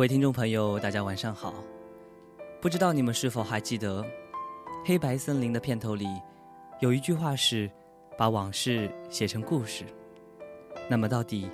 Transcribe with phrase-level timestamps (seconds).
[0.00, 1.52] 各位听众朋友，大家晚上好。
[2.58, 4.02] 不知道你们是否还记得，
[4.82, 6.06] 《黑白森林》的片头里
[6.80, 7.70] 有一句话是
[8.16, 9.84] “把往事写成故事”。
[10.88, 11.50] 那么，到底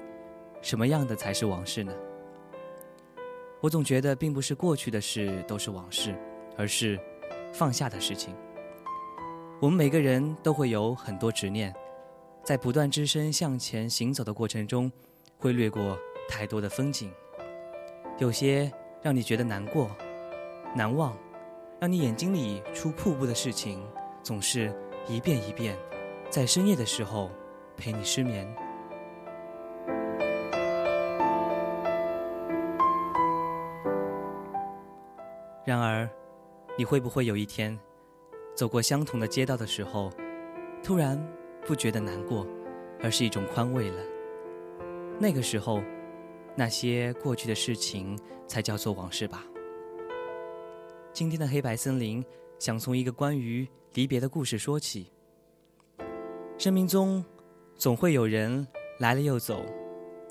[0.62, 1.92] 什么样的才是往事呢？
[3.60, 6.14] 我总觉得，并不是过去的事都是往事，
[6.56, 6.96] 而是
[7.52, 8.32] 放下的事情。
[9.60, 11.74] 我们每个人都会有很多执念，
[12.44, 14.88] 在不断只身向前行走的过程中，
[15.36, 17.10] 会掠过太多的风景。
[18.18, 18.72] 有些
[19.02, 19.90] 让你觉得难过、
[20.74, 21.14] 难忘，
[21.78, 23.86] 让你眼睛里出瀑布的事情，
[24.22, 24.74] 总是
[25.06, 25.76] 一遍一遍，
[26.30, 27.30] 在深夜的时候
[27.76, 28.46] 陪你失眠。
[35.66, 36.08] 然而，
[36.78, 37.78] 你会不会有一天，
[38.54, 40.10] 走过相同的街道的时候，
[40.82, 41.22] 突然
[41.66, 42.46] 不觉得难过，
[43.02, 44.02] 而是一种宽慰了？
[45.20, 45.82] 那个时候。
[46.56, 48.18] 那些过去的事情
[48.48, 49.44] 才叫做往事吧。
[51.12, 52.24] 今天的黑白森林
[52.58, 55.12] 想从一个关于离别的故事说起。
[56.58, 57.22] 生命中
[57.74, 58.66] 总会有人
[58.98, 59.62] 来了又走，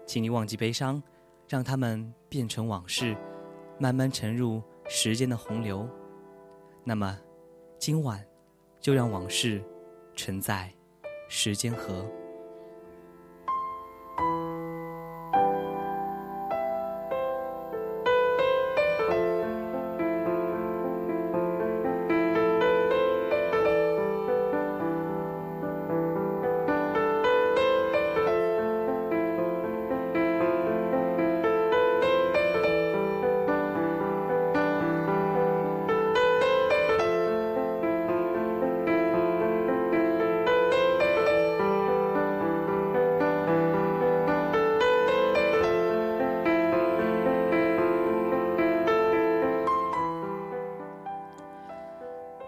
[0.08, 1.02] 请你忘记悲伤，
[1.48, 3.16] 让他们变成往事，
[3.80, 5.88] 慢慢沉入时间的洪流。
[6.84, 7.20] 那么，
[7.78, 8.24] 今晚
[8.80, 9.64] 就让往事
[10.16, 10.72] 沉在
[11.30, 12.04] 时间河。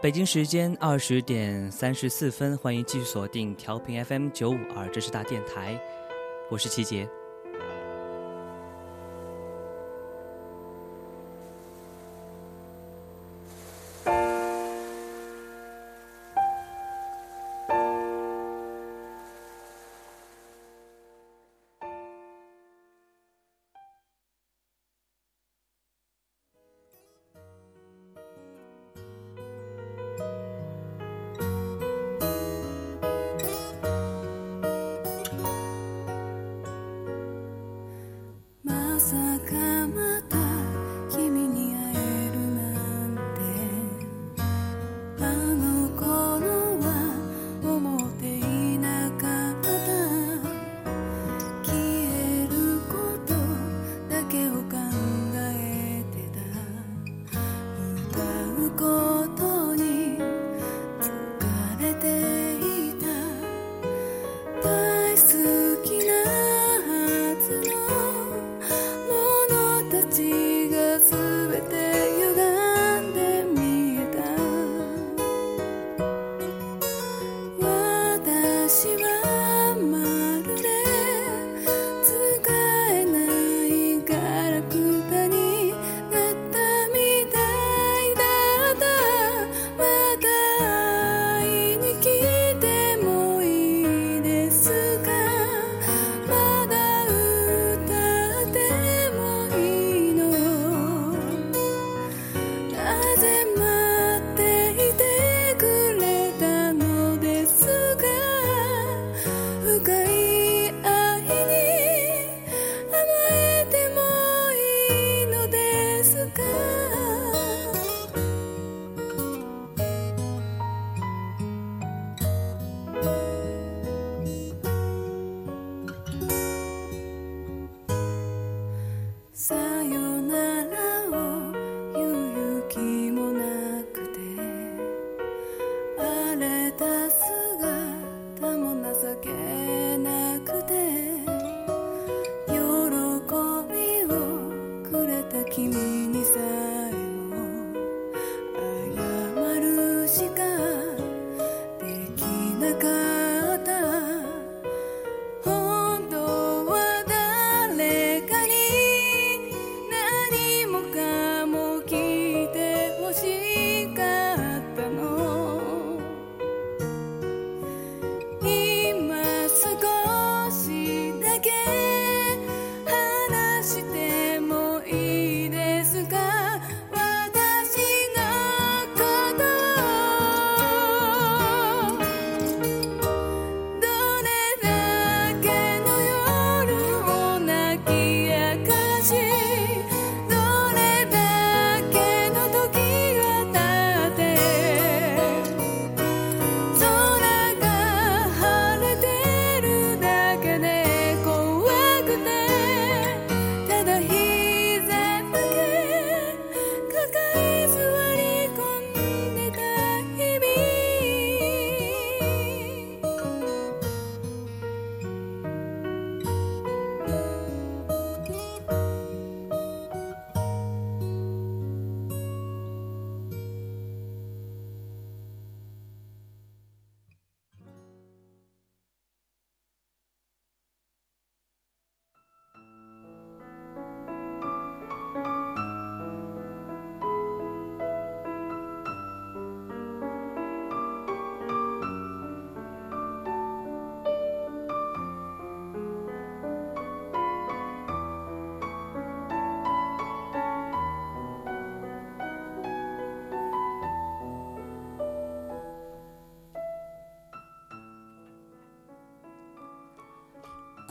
[0.08, 5.78] 北京时间二十点三十四分，欢迎继续锁定调频 FM 九五二，这是大电台，
[6.50, 7.06] 我是齐杰。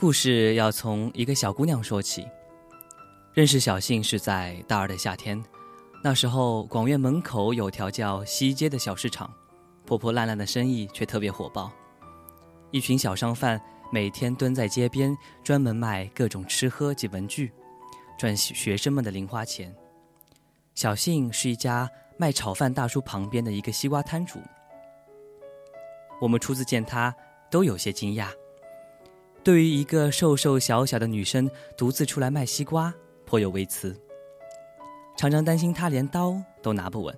[0.07, 2.25] 故事要从一个小姑娘说起。
[3.33, 5.43] 认识小信是在大二的夏天，
[6.01, 9.29] 那时候广院门口有条叫西街的小市场，
[9.85, 11.69] 破破烂烂的生意却特别火爆。
[12.71, 13.61] 一群小商贩
[13.91, 17.51] 每天蹲在街边，专门卖各种吃喝及文具，
[18.17, 19.75] 赚学生们的零花钱。
[20.73, 24.39] 小信是一家卖炒饭大叔旁边的一个西瓜摊主。
[26.21, 27.13] 我们初次见他，
[27.51, 28.29] 都有些惊讶。
[29.47, 32.93] 对于一个瘦瘦小小的女生独自出来卖西瓜，
[33.25, 33.97] 颇有微词。
[35.15, 37.17] 常常担心她连刀都拿不稳，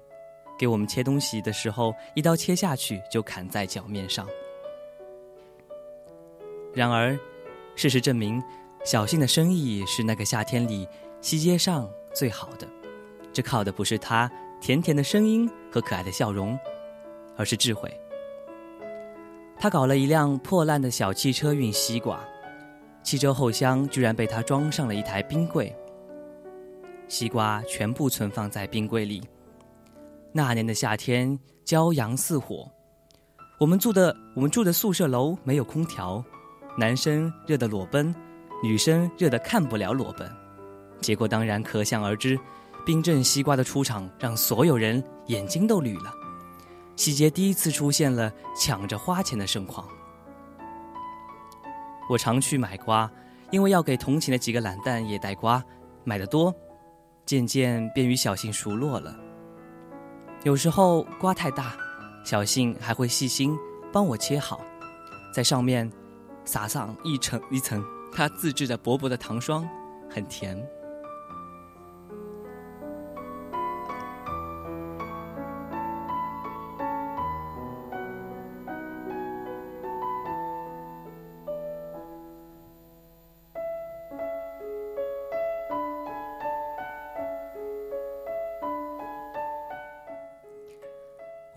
[0.56, 4.28] 给我们切东西的时候，一刀切下去就砍在脚面上。
[6.72, 7.18] 然而，
[7.76, 8.40] 事实证明，
[8.86, 10.88] 小信的生意是那个夏天里
[11.22, 12.68] 西街上最好的。
[13.34, 14.32] 这靠的不是她
[14.62, 16.56] 甜甜的声音和可爱的笑容，
[17.36, 17.92] 而是智慧。
[19.62, 22.18] 他搞了一辆破烂的小汽车运西瓜，
[23.04, 25.76] 汽车后厢居然被他装上了一台冰柜，
[27.10, 29.22] 西瓜全部存放在冰柜里。
[30.32, 32.72] 那年的夏天，骄阳似火，
[33.60, 36.24] 我们住的我们住的宿舍楼没有空调，
[36.78, 38.16] 男生热得裸奔，
[38.64, 40.32] 女生热得看不了裸奔，
[41.02, 42.40] 结果当然可想而知。
[42.86, 46.14] 冰镇西瓜的出场让所有人眼睛都绿了。
[47.00, 49.88] 西街第一次出现了抢着花钱的盛况。
[52.10, 53.10] 我常去买瓜，
[53.52, 55.64] 因为要给同寝的几个懒蛋也带瓜，
[56.04, 56.54] 买的多，
[57.26, 59.16] 渐渐便与小信熟络了。
[60.44, 61.78] 有时候瓜太大，
[62.26, 63.58] 小信还会细心
[63.94, 64.60] 帮我切好，
[65.34, 65.90] 在上面
[66.44, 69.66] 撒上一层一层他自制的薄薄的糖霜，
[70.10, 70.62] 很甜。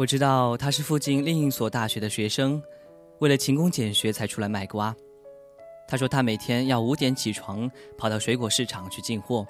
[0.02, 2.60] 我知道他是附近另一所大学的学生，
[3.20, 4.92] 为了勤工俭学才出来卖瓜。
[5.86, 9.46] 他说他每天要五点起床，跑到水果市场去进货，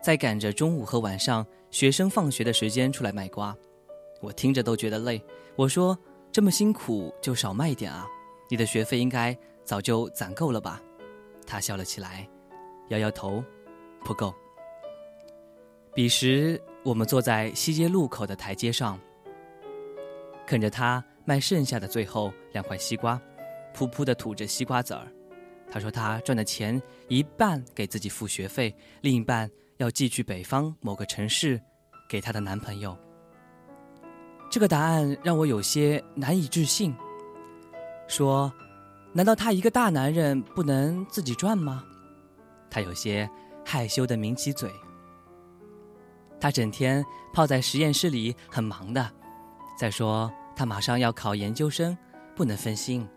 [0.00, 3.56] 再赶着中午和晚上学生放学的时间出来卖瓜。
[4.20, 5.20] 我听着都觉得累。
[5.56, 5.98] 我说
[6.30, 8.06] 这么辛苦就少卖一点啊，
[8.48, 10.80] 你的学费应该早就攒够了吧？
[11.44, 12.24] 他笑了起来，
[12.90, 13.42] 摇摇头，
[14.04, 14.32] 不够。
[15.92, 18.96] 彼时我们坐在西街路口的台阶上。
[20.52, 23.18] 啃着他卖剩下的最后两块西瓜，
[23.74, 25.10] 噗噗的吐着西瓜籽儿。
[25.70, 26.78] 他说他赚的钱
[27.08, 31.58] 一半给自己付学费，另一半要寄去北方某个城市，
[32.06, 32.94] 给她的男朋友。
[34.50, 36.94] 这个答案让我有些难以置信。
[38.06, 38.52] 说，
[39.14, 41.82] 难道他一个大男人不能自己赚吗？
[42.68, 43.26] 他有些
[43.64, 44.70] 害羞的抿起嘴。
[46.38, 49.10] 他整天泡在实验室里，很忙的。
[49.78, 51.96] 再说，他马上要考研究生，
[52.34, 53.08] 不能分心。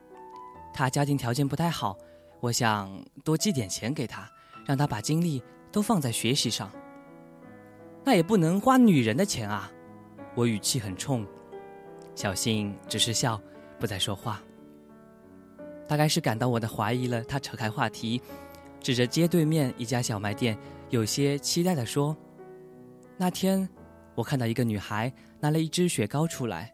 [0.74, 1.98] 他家庭条件不太好，
[2.40, 4.30] 我想多寄点钱给他，
[4.66, 6.72] 让他把精力都放在学习上。
[8.04, 9.72] 那也不能花女人的钱啊！
[10.36, 11.26] 我语气很冲，
[12.14, 13.42] 小信只是笑，
[13.80, 14.42] 不再说话。
[15.88, 18.22] 大概是感到我的怀疑了，他扯开话题，
[18.80, 20.58] 指着街对面一家小卖店，
[20.90, 22.16] 有些期待地说
[23.18, 23.68] ：“那天。”
[24.16, 25.12] 我看到一个女孩
[25.42, 26.74] 拿了一支雪糕出来，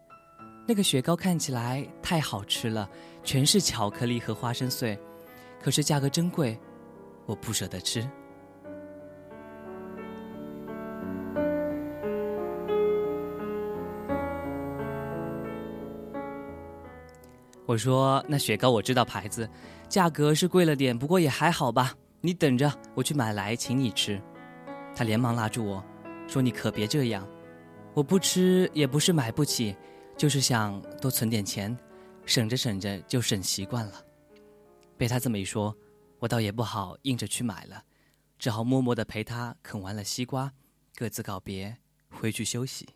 [0.72, 2.88] 那个雪糕看起来太好吃了，
[3.22, 4.98] 全是巧克力和花生碎，
[5.62, 6.58] 可是价格真贵，
[7.26, 8.08] 我不舍得吃。
[17.66, 19.46] 我说：“那雪糕我知道牌子，
[19.90, 21.92] 价格是贵了点，不过也还好吧。
[22.22, 24.18] 你等着，我去买来请你吃。”
[24.96, 25.84] 他连忙拉住我。
[26.26, 27.28] 说你可别这样，
[27.92, 29.76] 我不吃也不是买不起，
[30.22, 31.76] 就是想多存点钱，
[32.26, 34.06] 省着省着就省习惯了。
[34.96, 35.76] 被他这么一说，
[36.20, 37.82] 我倒也不好硬着去买了，
[38.38, 40.52] 只好默默的陪他啃完了西瓜，
[40.94, 41.76] 各自告别，
[42.08, 42.88] 回去休息。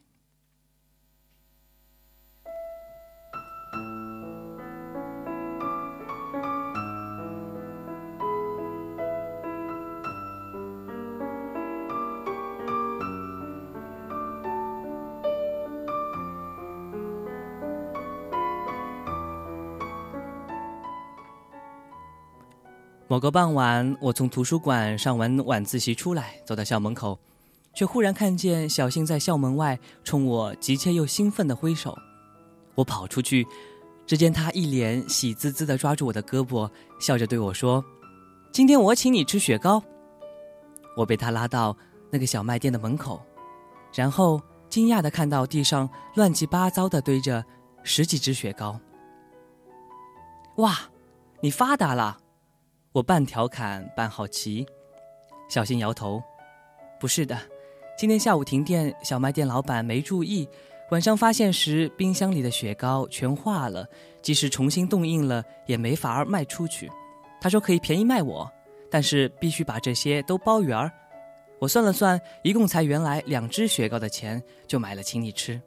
[23.09, 27.17] 某个傍晚，我从图书馆上完晚自习出来，走到校门口，
[27.73, 31.97] 却忽然看见小新在校门外冲我急切又兴奋地挥手。
[32.75, 33.47] 我跑出去，
[34.07, 37.83] 只见他一脸喜滋滋地抓住我的胳膊，笑着对我说
[38.51, 39.81] ：“今天我请你吃雪糕。”
[40.97, 41.77] 我被他拉到
[42.11, 43.23] 那个小卖店的门口，
[43.95, 47.45] 然后惊讶的看到地上乱七八糟的堆着
[47.85, 48.81] 十几只雪糕。
[50.57, 50.77] 哇，
[51.41, 52.19] 你发达了！
[52.97, 54.67] 我半调侃半好奇，
[55.51, 56.23] 小新摇头
[56.99, 57.39] ：“不是的，
[57.95, 60.49] 今天下午停电，小卖店老板没注意，
[60.91, 63.87] 晚上发现时冰箱里的雪糕全化了，
[64.23, 66.91] 即使重新冻硬了也没法儿卖出去。
[67.39, 68.51] 他说可以便宜卖我，
[68.91, 70.91] 但是必须把这些都包圆儿。
[71.59, 75.61] 我算了算，一共才原来两只雪糕的钱，就买了请你吃。”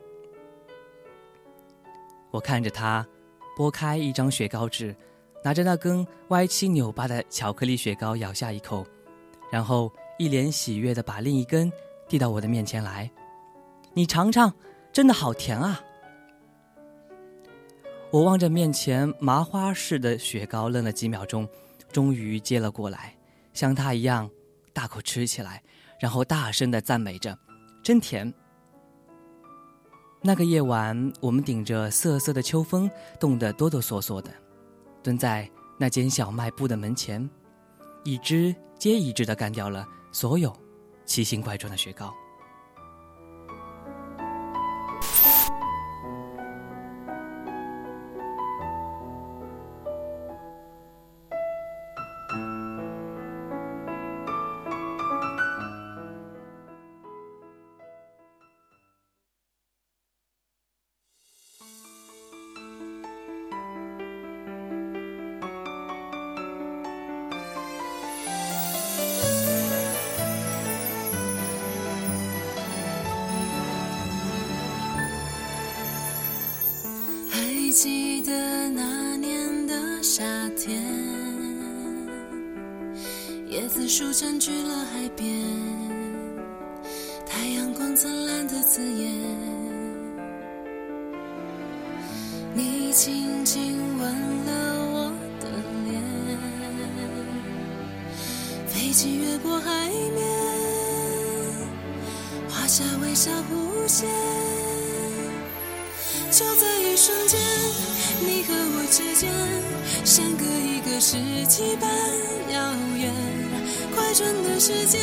[2.34, 3.08] 我看着他，
[3.56, 4.96] 剥开一张雪糕纸。
[5.44, 8.86] 拿着那根歪七扭八的巧克力雪糕咬下一口，
[9.52, 11.72] 然后一脸喜悦的把另一根
[12.08, 13.10] 递到我的面前来，
[13.94, 14.54] 你尝尝，
[14.92, 15.82] 真的好甜啊！
[18.12, 21.48] 我望着面前麻花似的雪糕，愣了几秒钟，
[21.92, 23.16] 终于接了过来，
[23.54, 24.30] 像他一样
[24.74, 25.62] 大口吃起来，
[26.00, 27.38] 然后大声的赞美着
[27.82, 28.34] ：“真甜！”
[30.22, 34.30] 那个夜晚，我们顶着瑟瑟的秋风，冻得哆哆嗦嗦的。
[35.02, 37.30] 蹲在那间小卖部的门前，
[38.04, 40.56] 一只接一只的干掉了所有
[41.06, 42.14] 奇形怪状的雪糕。
[77.82, 78.34] 记得
[78.72, 80.22] 那年的夏
[80.58, 80.84] 天，
[83.52, 85.34] 椰子树占据了海边，
[87.26, 89.14] 太阳光灿烂的刺眼。
[92.54, 94.14] 你轻轻吻
[94.46, 95.48] 了我的
[95.86, 96.04] 脸，
[98.68, 100.28] 飞机越过海面，
[102.50, 104.49] 画下微笑弧线。
[106.32, 107.40] 就在一瞬间，
[108.22, 109.32] 你和我之间，
[110.06, 111.18] 相隔一个世
[111.48, 111.90] 纪般
[112.54, 113.12] 遥远。
[113.96, 115.02] 快转的时间，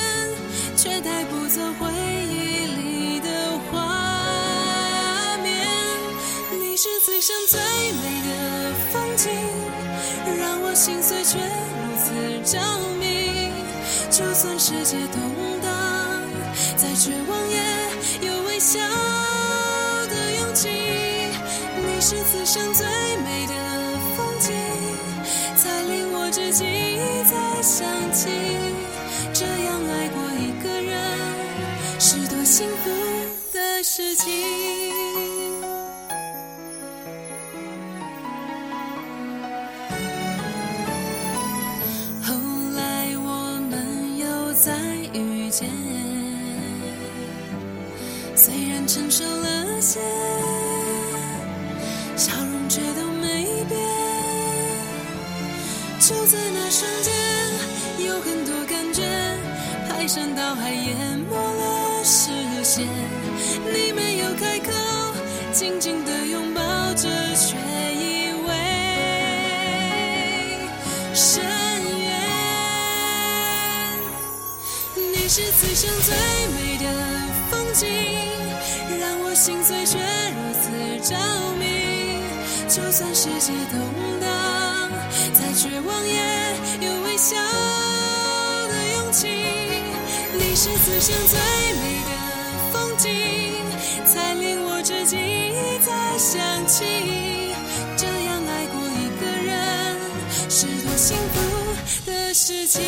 [0.76, 1.90] 却带不走回
[2.30, 3.28] 忆里的
[3.68, 5.66] 画面。
[6.60, 9.28] 你是此生最美的风景，
[10.38, 12.60] 让我心碎却如此着
[13.00, 13.50] 迷。
[14.12, 16.22] 就算世界动荡，
[16.76, 18.78] 再绝望也有微笑。
[22.08, 22.86] 是此生最
[23.24, 23.52] 美的
[24.16, 24.52] 风景，
[25.56, 28.28] 才令我至今一再想起。
[29.34, 32.90] 这样爱过一个人，是多幸福
[33.52, 34.65] 的事情。
[65.58, 66.60] 紧紧地拥抱
[66.92, 67.56] 着，却
[67.94, 68.48] 以为
[71.14, 71.42] 深
[71.98, 72.12] 渊。
[75.14, 76.14] 你是此生最
[76.52, 76.84] 美的
[77.50, 77.88] 风景，
[79.00, 79.96] 让我心碎却
[80.36, 80.68] 如此
[81.08, 81.16] 着
[81.58, 81.64] 迷。
[82.68, 83.80] 就算世界动
[84.20, 84.28] 荡，
[85.32, 86.20] 再绝望也
[86.86, 87.34] 有微笑
[88.68, 89.26] 的勇气。
[90.34, 91.38] 你是此生最
[91.80, 91.85] 美
[96.76, 96.84] 起。
[97.96, 99.56] 这样爱过一个人，
[100.50, 101.36] 是多幸福
[102.04, 102.82] 的事情。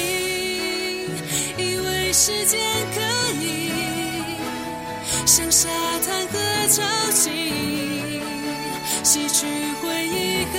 [1.57, 2.61] 以为时间
[2.95, 3.01] 可
[3.43, 3.71] 以
[5.25, 5.69] 像沙
[6.05, 6.37] 滩和
[6.69, 7.25] 潮汐。
[9.03, 9.47] 洗去
[9.81, 10.59] 回忆痕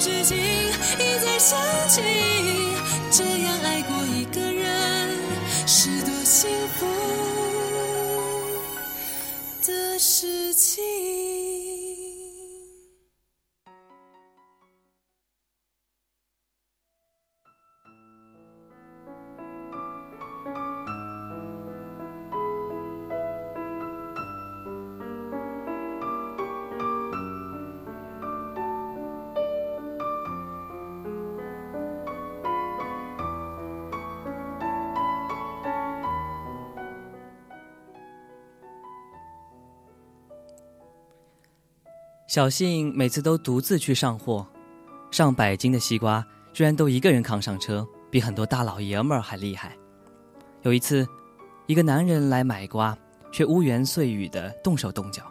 [0.00, 2.00] 至今一再想起。
[3.10, 5.18] 这样爱过一个人，
[5.66, 6.86] 是多幸福
[9.66, 11.39] 的事情。
[42.30, 44.46] 小信每次都独自去上货，
[45.10, 49.76] 上百斤的西瓜居然都一个人扛上车，比很多大老爷们儿还厉害。
[50.62, 51.04] 有一次，
[51.66, 52.96] 一个男人来买瓜，
[53.32, 55.24] 却污言碎语的动手动脚，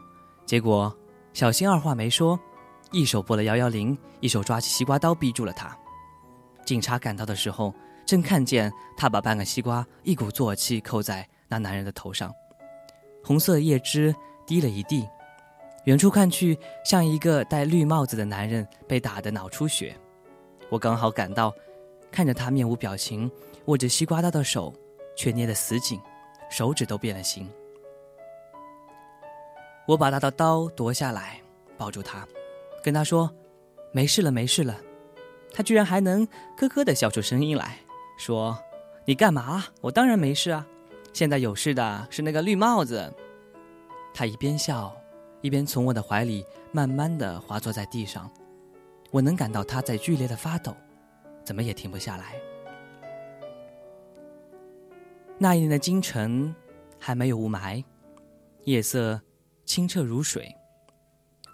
[0.46, 0.94] 结果
[1.32, 2.38] 小新二话没说，
[2.92, 5.74] 一手拨了幺幺零，一手抓起西瓜刀逼住了他。
[6.66, 7.74] 警察赶到的时候，
[8.06, 12.30] 正看见他把半个西瓜一鼓作气扣在那男人的头上，
[13.24, 14.14] 红色的叶汁
[14.46, 15.08] 滴了一地。
[15.90, 19.96] 远处看去，像一个戴绿帽子的男人被打得脑出血。
[20.70, 21.52] 我刚好赶到，
[22.12, 23.30] 看着他面无表情，
[23.66, 24.72] 握着西瓜刀的手
[25.18, 26.00] 却捏得死紧，
[26.48, 27.50] 手指都变了形。
[29.88, 31.42] 我把他的刀夺下来，
[31.76, 32.24] 抱住他，
[32.84, 33.28] 跟他说
[33.92, 34.80] ：“没事了，没事了。”
[35.52, 36.24] 他居然还能
[36.56, 37.80] 咯咯地笑出声音来，
[38.20, 38.56] 说
[39.06, 39.66] ：“你干嘛？
[39.82, 40.68] 我当然没事啊。
[41.14, 43.12] 现在有事的是那个绿帽子。”
[44.14, 44.96] 他一边笑。
[45.42, 48.30] 一边从我的怀里慢慢的滑坐在地上，
[49.10, 50.76] 我能感到他在剧烈的发抖，
[51.46, 52.36] 怎么也停不下来。
[55.38, 56.54] 那一年的京城
[57.00, 57.82] 还没有雾霾，
[58.66, 59.22] 夜色
[59.66, 60.54] 清澈如水，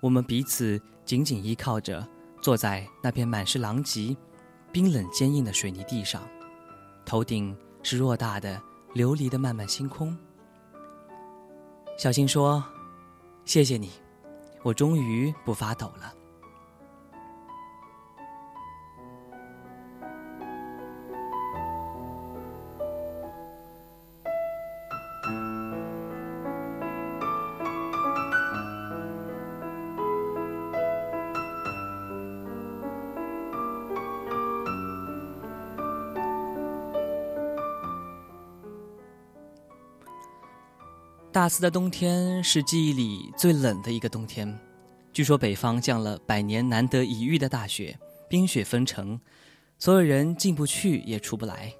[0.01, 2.07] 我们彼此紧紧依靠着，
[2.41, 4.17] 坐在那片满是狼藉、
[4.71, 6.27] 冰冷坚硬的水泥地上，
[7.05, 8.59] 头顶是偌大的
[8.95, 10.17] 琉璃的漫漫星空。
[11.99, 12.63] 小新说。
[13.45, 13.91] 谢谢你，
[14.63, 16.13] 我终于不发抖了。
[41.45, 44.51] 大四的冬天是记忆里最冷的一个冬天，
[45.13, 47.95] 据说北方降了百年难得一遇的大雪，
[48.27, 49.21] 冰雪封城，
[49.77, 51.71] 所有人进不去也出不来。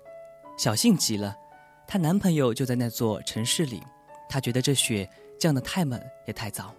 [0.56, 1.36] 小幸急了，
[1.88, 3.82] 她男朋友就在那座城市里，
[4.30, 6.72] 她觉得这雪降得太猛也太早，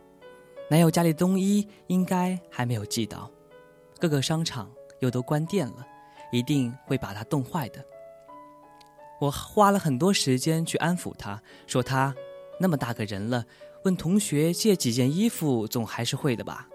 [0.71, 3.29] 男友家里冬衣应该还没有寄到，
[3.99, 4.71] 各个商场
[5.01, 5.85] 又都关店了，
[6.31, 7.85] 一定会把她冻坏的。
[9.21, 12.15] 我花了很多时间去安抚她，说她。
[12.59, 13.45] 那么大个人了，
[13.85, 16.69] 问同学借几件衣服，总还是会的吧？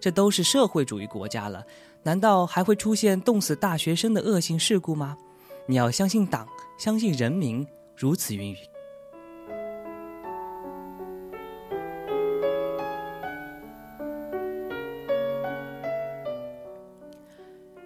[0.00, 1.64] 这都是社会主义国家了，
[2.02, 5.16] 难道还会出现冻死大学生的恶性事故吗？
[5.66, 7.66] 你要相信党，相信人民，
[7.96, 8.56] 如此云云。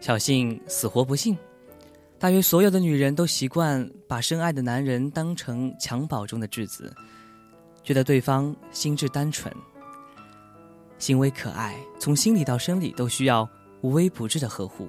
[0.00, 1.37] 小信死活不信，
[2.18, 6.94] 大约所有的女人都习惯把深爱的男人当成襁褓中的稚子。
[7.85, 9.55] 觉得对方心智单纯，
[10.99, 13.47] 行为可爱，从心理到生理都需要
[13.83, 14.88] 无微不至的呵护。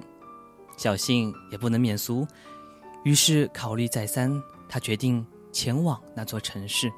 [0.78, 2.26] 小幸也不能免俗，
[3.04, 6.90] 于是考虑再三，他决定前往那座城市。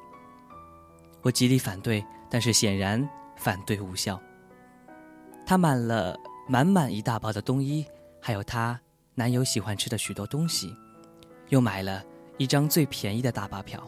[1.21, 4.17] 我极力反对，但是显然反对无效。
[5.45, 7.85] 他买了满满一大包的冬衣，
[8.21, 8.79] 还有她
[9.15, 10.73] 男友喜欢吃的许多东西，
[11.49, 12.01] 又买了
[12.37, 13.85] 一张最便宜的大巴票。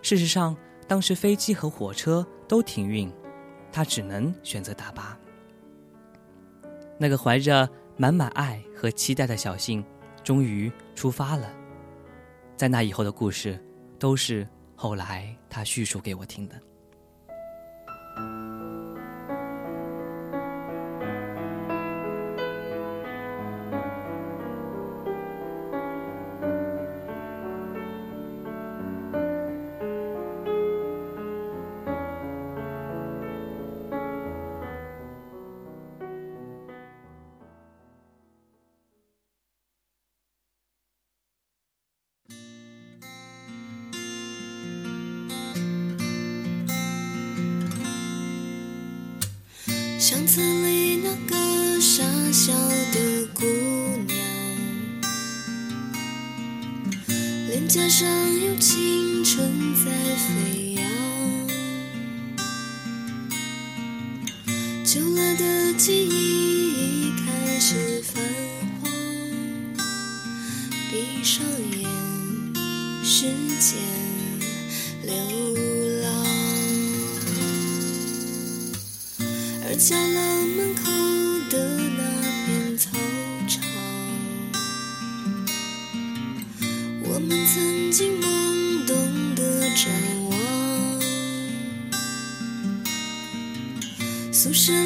[0.00, 0.56] 事实上。
[0.86, 3.10] 当时飞机和火车都停运，
[3.70, 5.18] 他只能选择大巴。
[6.98, 9.84] 那个怀着满满爱和期待的小信，
[10.22, 11.50] 终于出发了。
[12.56, 13.58] 在那以后的故事，
[13.98, 16.60] 都是后来他叙述给我听的。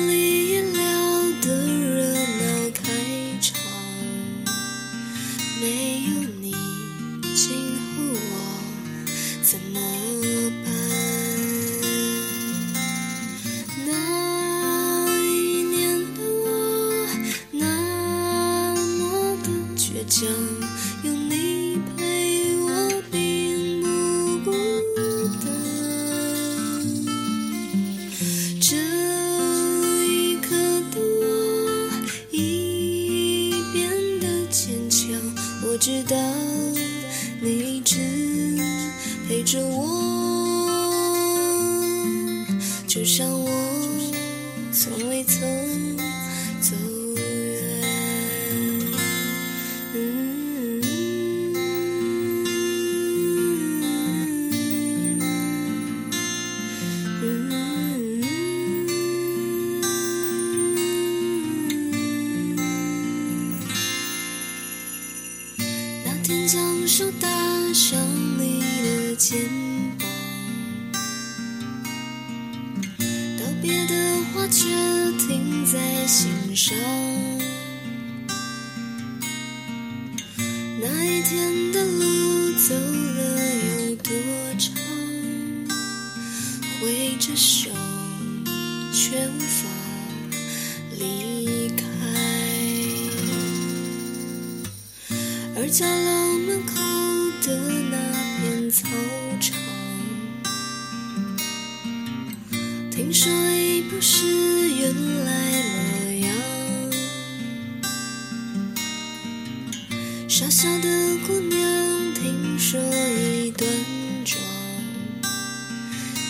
[0.08, 0.75] 宿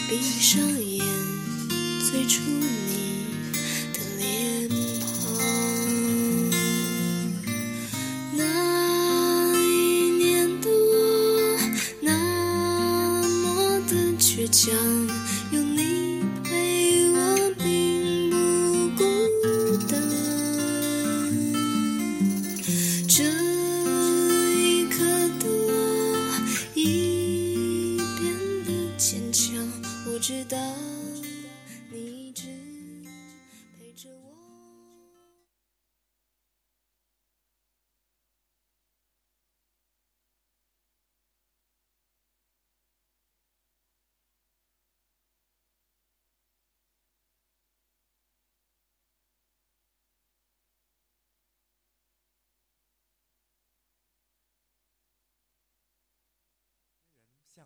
[0.09, 1.05] 闭上眼，
[2.09, 2.41] 最初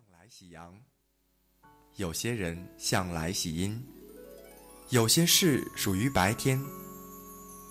[0.01, 0.73] 向来喜阳，
[1.97, 3.85] 有些人向来喜阴，
[4.89, 6.59] 有些事属于白天，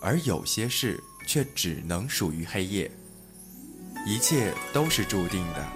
[0.01, 2.89] 而有些事却只能属于黑夜。
[4.07, 5.67] 一切都是注定的。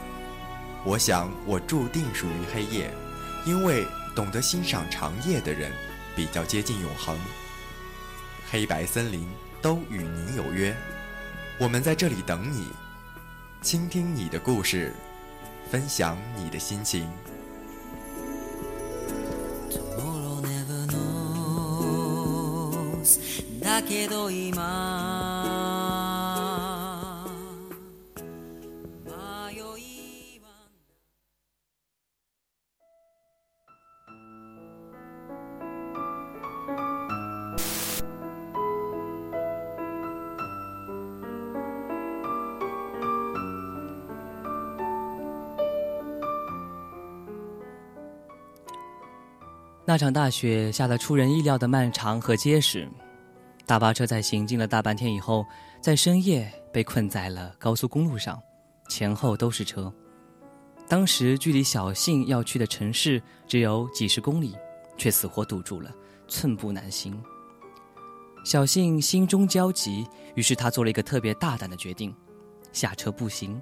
[0.85, 2.89] 我想，我注定属于黑夜，
[3.45, 5.73] 因为懂得欣赏长夜的人，
[6.15, 7.19] 比较接近永恒。
[8.49, 9.27] 黑白森林
[9.61, 10.77] 都与你有约，
[11.59, 12.69] 我们在这里等你，
[13.61, 14.95] 倾听你的故事。
[15.70, 17.08] 分享你的心情。
[19.70, 22.20] Tomorrow never knows
[23.60, 24.60] だけど今
[49.87, 52.89] 那场大雪下得出人意料的漫长和结实，
[53.67, 55.45] 大巴车在行进了大半天以后，
[55.79, 58.41] 在深夜被困在了高速公路上，
[58.89, 59.93] 前后都是车。
[60.89, 64.57] 当时距离小信要去的城市只有几十公里，
[64.97, 65.91] 却死活堵住了，
[66.29, 67.23] 寸步难行。
[68.43, 72.15] 小信心中焦急，于是他做了一个特别大胆的决定：
[72.73, 73.61] 下车步行。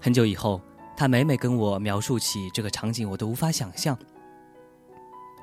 [0.00, 0.62] 很久以后，
[0.96, 3.98] 他每每跟我描述起这个场景，我都无法想象。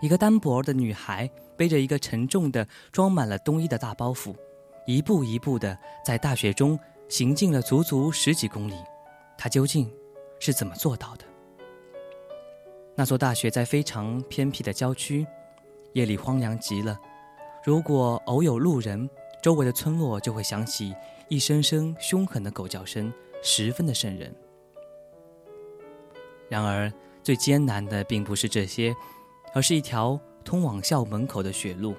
[0.01, 4.33] 一个单薄的女孩背着一个沉重的、装满了冬衣的大包袱，
[4.85, 8.75] 一步一步的在大雪中行进了足足十几公里。
[9.37, 9.91] 她究竟
[10.39, 11.25] 是怎么做到的？
[12.95, 15.25] 那座大学在非常偏僻的郊区，
[15.93, 16.97] 夜里荒凉极了。
[17.63, 19.09] 如果偶有路人，
[19.41, 20.95] 周围的村落就会响起
[21.27, 24.33] 一声声凶狠的狗叫声，十分的瘆人。
[26.49, 28.95] 然而，最艰难的并不是这些。
[29.53, 31.95] 而是一条通往校门口的雪路，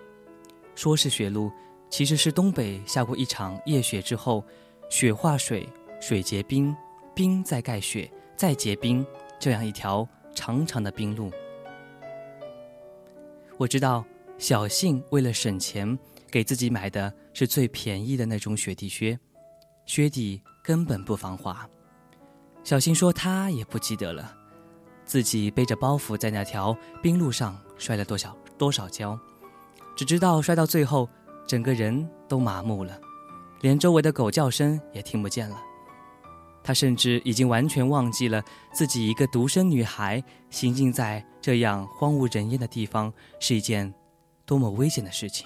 [0.75, 1.51] 说是雪路，
[1.89, 4.45] 其实是东北下过一场夜雪之后，
[4.89, 5.69] 雪化水，
[6.01, 6.75] 水结冰，
[7.15, 9.05] 冰再盖雪，再结冰，
[9.39, 11.31] 这样一条长长的冰路。
[13.59, 14.05] 我知道
[14.39, 15.99] 小信为了省钱，
[16.31, 19.19] 给自己买的是最便宜的那种雪地靴，
[19.85, 21.69] 靴底根本不防滑。
[22.65, 24.40] 小信说他也不记得了。
[25.11, 29.19] 自己背着包袱在那条冰路上摔了多少多少跤，
[29.97, 31.09] 只知道摔到最后，
[31.49, 32.97] 整个人都麻木了，
[33.61, 35.61] 连周围的狗叫声也听不见了。
[36.63, 38.41] 他甚至已经完全忘记了
[38.73, 43.93] 自己一个独生女孩行进在这样荒无人烟的地方是一件
[44.47, 45.45] 多么危险的事情。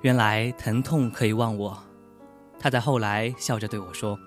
[0.00, 1.80] 原来疼痛可以忘我。
[2.64, 4.18] 他在后来笑着对我说，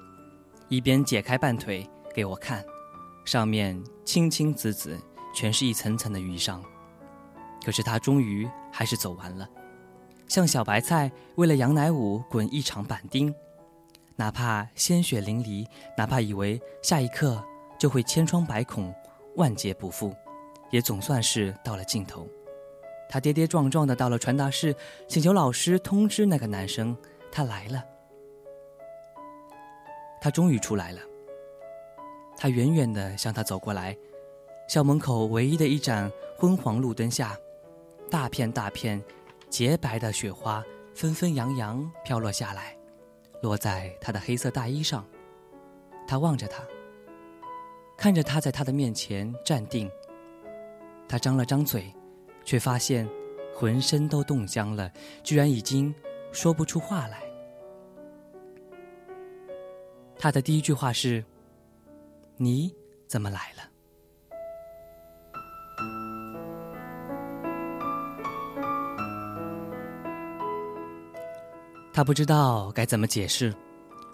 [0.69, 2.63] 一边解开半腿给我看，
[3.26, 4.95] 上面青青紫紫，
[5.34, 6.63] 全是一层层的淤伤。
[7.65, 9.50] 可是他终于还是走完了，
[10.28, 13.34] 像小白菜为了杨乃武滚一场板钉，
[14.15, 15.65] 哪怕鲜血淋漓，
[15.97, 17.43] 哪怕以为下一刻
[17.80, 18.93] 就会千疮百孔、
[19.38, 20.15] 万劫不复，
[20.69, 22.28] 也总算是到了尽头。
[23.10, 24.76] 他跌跌撞撞的到了传达室，
[25.08, 26.95] 请求老师通知那个男生，
[27.32, 27.84] 他来了。
[30.21, 30.99] 他终于出来了。
[32.38, 33.97] 他远远地向他走过来，
[34.67, 37.38] 校门口唯一的一盏昏黄路灯下，
[38.12, 39.03] 大片大片
[39.49, 42.77] 洁白的雪花纷纷扬扬飘落下来，
[43.41, 45.06] 落在他的黑色大衣上。
[46.08, 46.63] 他望着他，
[47.97, 49.89] 看着他在他的面前站定。
[51.10, 51.93] 他张了张嘴，
[52.45, 53.10] 却发现
[53.56, 54.91] 浑身都冻僵了，
[55.23, 55.93] 居然已经
[56.32, 57.23] 说不出话来。
[60.19, 61.23] 他的第一句话是
[62.38, 62.73] ：“你
[63.08, 63.63] 怎么来了？”
[71.93, 73.53] 他不知道该怎么解释，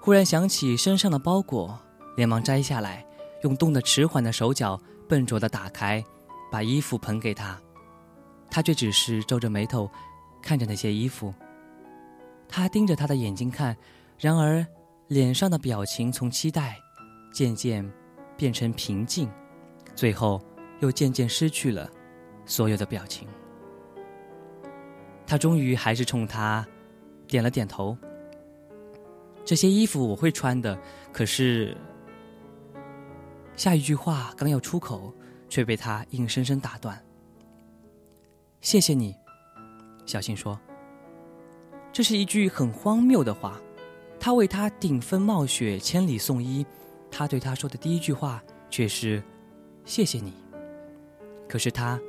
[0.01, 1.79] 忽然想起身上的包裹，
[2.15, 3.05] 连忙摘下来，
[3.43, 6.03] 用冻得迟缓的手脚笨拙的打开，
[6.51, 7.59] 把衣服捧给他。
[8.49, 9.89] 他却只是皱着眉头，
[10.41, 11.33] 看着那些衣服。
[12.47, 13.75] 他盯着他的眼睛看，
[14.17, 14.65] 然而。
[15.07, 16.79] 脸上的表情从期待，
[17.31, 17.87] 渐渐
[18.37, 19.29] 变成平静，
[19.95, 20.41] 最后
[20.79, 21.89] 又渐渐失去了
[22.45, 23.27] 所有的表情。
[25.27, 26.65] 他终于还是冲他
[27.27, 27.97] 点了点头。
[29.45, 30.79] 这些衣服我会穿的，
[31.11, 31.75] 可是
[33.55, 35.13] 下一句话刚要出口，
[35.49, 37.01] 却被他硬生生打断。
[38.61, 39.15] 谢谢你，
[40.05, 40.59] 小新说。
[41.91, 43.59] 这是一句很荒谬的话。
[44.23, 46.65] 他为他顶风冒雪千里送医，
[47.11, 49.21] 他对他说的第一句话却是
[49.83, 50.33] “谢谢你”。
[51.45, 51.99] 可是他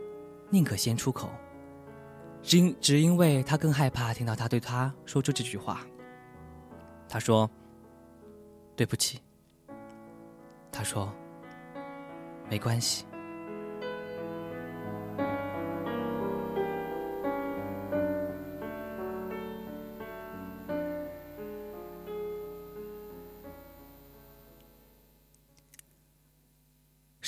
[0.49, 1.29] 宁可先出口，
[2.41, 5.81] 只因只因为他更害怕听到他对他说出这句话。
[7.09, 7.51] 他说
[8.77, 9.21] ：“对不起。”
[10.71, 11.13] 他说
[12.49, 13.05] ：“没关系。”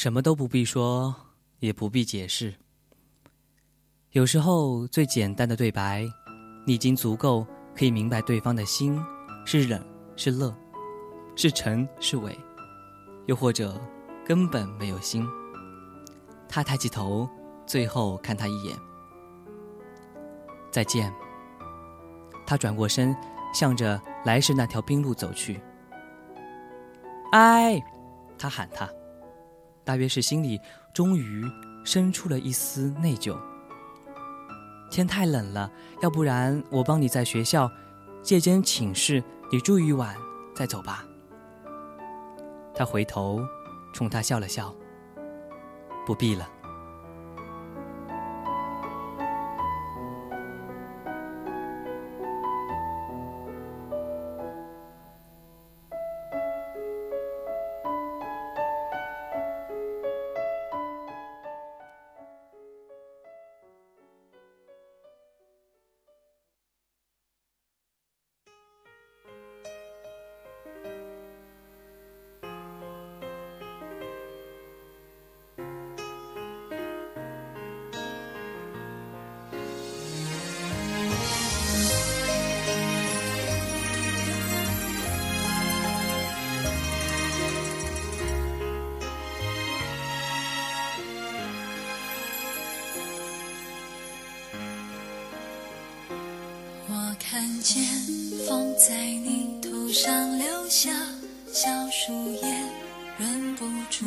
[0.06, 1.12] 什么都不必说，
[1.58, 2.54] 也不必解释。
[4.12, 6.06] 有时候，最简单的对白，
[6.64, 8.96] 你已经足够可以明白对方的心
[9.44, 10.56] 是冷是乐，
[11.34, 12.38] 是沉是伪，
[13.26, 13.80] 又或者
[14.24, 15.26] 根本没有心。
[16.48, 17.28] 他抬起头，
[17.66, 18.78] 最后看他一眼，
[20.70, 21.12] 再见。
[22.46, 23.12] 他转过身，
[23.52, 25.60] 向着来时那条冰路走去。
[27.32, 27.82] 哎，
[28.38, 28.88] 他喊他。
[29.86, 30.60] 大约是心里
[30.92, 31.42] 终于
[31.84, 33.34] 生出了一丝内疚。
[34.90, 35.70] 天太冷了，
[36.02, 37.70] 要不然我帮你在学校
[38.20, 40.16] 借间寝室，你住一晚
[40.54, 41.04] 再走吧。
[42.74, 43.40] 他回头
[43.94, 44.74] 冲他笑了笑，
[46.04, 46.48] 不必了。
[97.66, 97.84] 见
[98.46, 98.94] 风在
[99.24, 100.88] 你头上留下
[101.52, 102.42] 小树叶，
[103.18, 104.06] 忍不住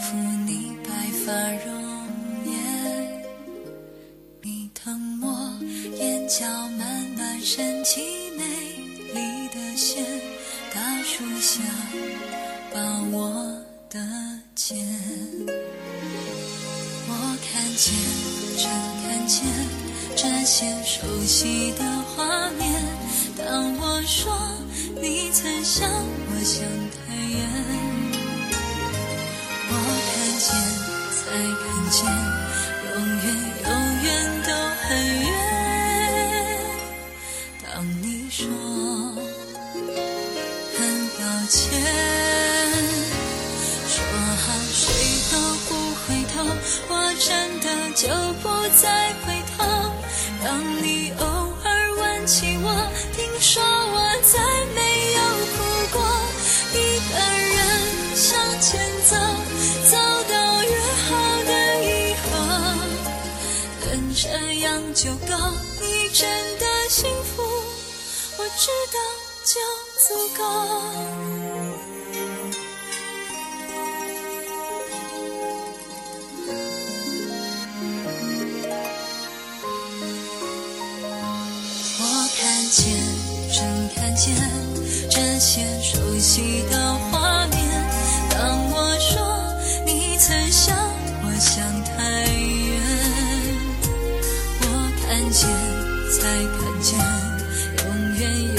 [0.00, 0.14] 抚
[0.46, 0.90] 你白
[1.26, 1.32] 发
[1.66, 2.06] 容
[2.46, 2.54] 颜。
[4.40, 5.28] 你疼我
[5.98, 6.46] 眼角
[6.78, 8.00] 慢慢升起
[8.38, 8.42] 美
[9.12, 10.02] 丽的线，
[10.72, 11.62] 大树下
[12.72, 12.80] 把
[13.12, 14.00] 我的
[14.54, 14.78] 肩。
[17.06, 17.92] 我看见，
[18.56, 18.64] 真
[19.02, 19.44] 看见
[20.16, 21.95] 这些熟悉的
[84.16, 84.34] 间
[85.10, 87.58] 这些熟悉的画面。
[88.30, 89.20] 当我说
[89.84, 90.76] 你曾想
[91.22, 91.94] 我想太
[92.24, 92.80] 远，
[94.62, 94.64] 我
[95.06, 95.46] 看见，
[96.18, 96.20] 才
[96.56, 96.98] 看见，
[97.84, 97.84] 永
[98.18, 98.55] 远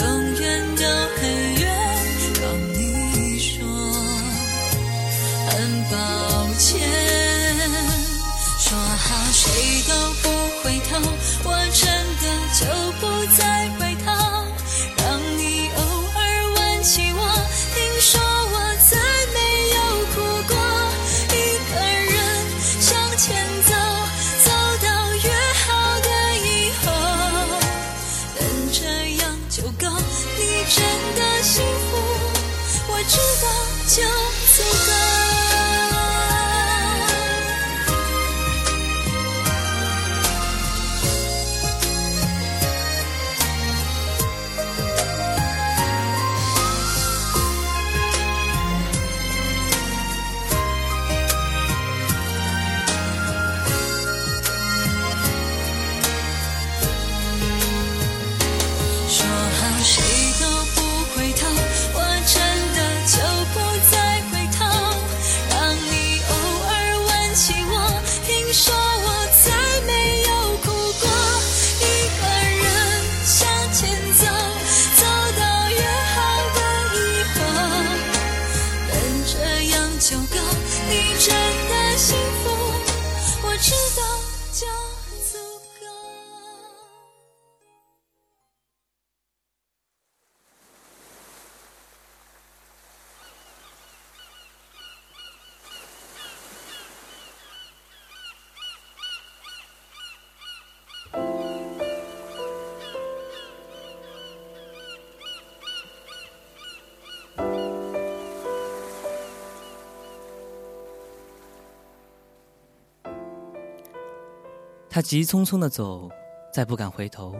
[114.97, 116.09] 他急匆匆地走，
[116.51, 117.35] 再不敢回头。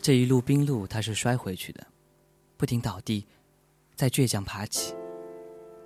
[0.00, 1.84] 这一路冰路，他是摔回去的，
[2.56, 3.26] 不停倒地，
[3.96, 4.94] 再倔强爬起。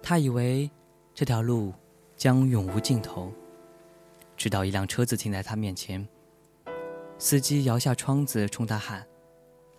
[0.02, 0.70] 他以为
[1.14, 1.72] 这条路
[2.18, 3.32] 将永无尽头，
[4.36, 6.06] 直到一辆车子停在他面前。
[7.16, 9.06] 司机摇下窗子冲他喊：“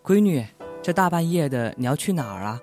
[0.02, 0.44] 闺女，
[0.82, 2.60] 这大半夜的，你要去哪儿啊？”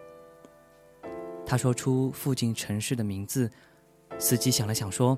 [1.47, 3.49] 他说出附近城市的名字，
[4.19, 5.17] 司机想了想说：“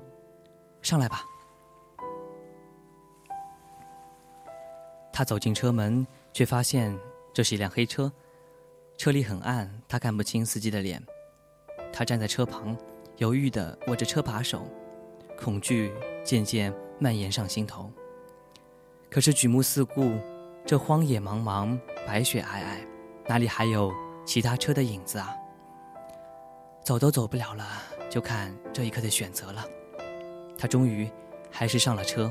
[0.80, 1.24] 上来吧。”
[5.16, 6.94] 他走进车门，却发现
[7.32, 8.12] 这是一辆黑车，
[8.98, 11.02] 车里很暗，他看不清司机的脸。
[11.90, 12.76] 他站在车旁，
[13.16, 14.70] 犹豫地握着车把手，
[15.40, 15.90] 恐惧
[16.22, 17.90] 渐渐蔓延上心头。
[19.08, 20.18] 可是举目四顾，
[20.66, 22.86] 这荒野茫茫，白雪皑皑，
[23.26, 23.90] 哪里还有
[24.26, 25.34] 其他车的影子啊？
[26.84, 27.66] 走都走不了了，
[28.10, 29.64] 就看这一刻的选择了。
[30.58, 31.10] 他终于
[31.50, 32.30] 还是上了车。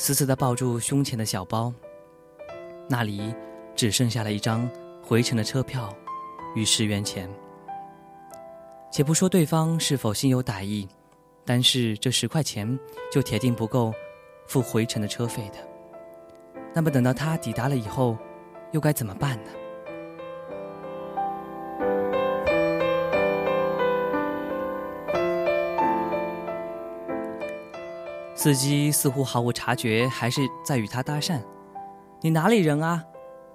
[0.00, 1.70] 死死地抱住胸前的小包，
[2.88, 3.34] 那里
[3.76, 4.66] 只剩下了一张
[5.02, 5.94] 回程的车票
[6.54, 7.28] 与十元钱。
[8.90, 10.88] 且不说对方是否心有歹意，
[11.44, 12.78] 单是这十块钱
[13.12, 13.92] 就铁定不够
[14.46, 15.58] 付回程的车费的。
[16.72, 18.16] 那么等到他抵达了以后，
[18.72, 19.50] 又该怎么办呢？
[28.42, 31.38] 司机似乎毫无察觉，还是在与他搭讪
[32.22, 33.04] ：“你哪里人啊？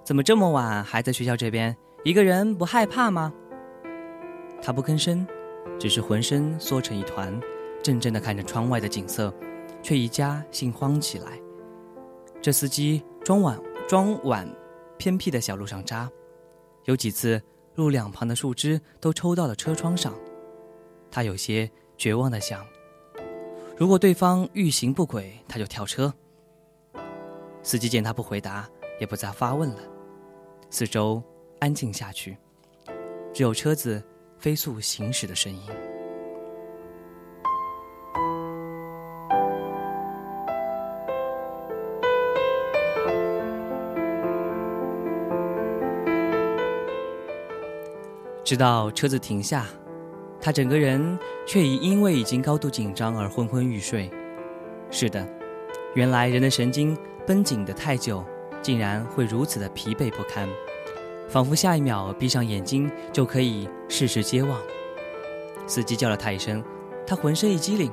[0.03, 1.75] 怎么这么晚还在学校这边？
[2.03, 3.33] 一个人不害怕吗？”
[4.61, 5.25] 他不吭声，
[5.79, 7.33] 只是浑身缩成一团，
[7.81, 9.33] 怔怔地看着窗外的景色，
[9.81, 11.31] 却一家心慌起来。
[12.39, 14.47] 这司机装晚装晚
[14.99, 16.07] 偏僻的小路上扎，
[16.83, 17.41] 有几次
[17.73, 20.13] 路两旁的树枝都抽到了车窗上。
[21.09, 21.67] 他有些
[21.97, 22.63] 绝望地想。
[23.77, 26.13] 如果对方欲行不轨，他就跳车。
[27.61, 28.69] 司机见他不回答，
[29.01, 29.81] 也不再发问了。
[30.69, 31.21] 四周
[31.59, 32.37] 安静下去，
[33.33, 34.01] 只有车子
[34.39, 35.61] 飞速行驶的声音。
[48.45, 49.65] 直到车子停下。
[50.45, 54.11] 他整个人却已因为已经高度紧张而昏昏欲睡。
[54.91, 55.27] 是的，
[55.95, 58.23] 原来人的神经绷紧的太久，
[58.61, 60.47] 竟然会如此的疲惫不堪，
[61.27, 64.61] 仿佛下一秒闭上眼睛就可以世事皆忘。
[65.65, 66.63] 司机叫了他一声，
[67.07, 67.91] 他浑身一激灵，